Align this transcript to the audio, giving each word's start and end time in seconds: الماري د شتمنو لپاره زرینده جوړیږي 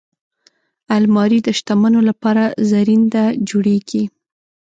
الماري 0.95 1.39
د 1.43 1.47
شتمنو 1.57 1.99
لپاره 2.09 2.43
زرینده 2.69 3.23
جوړیږي 3.49 4.03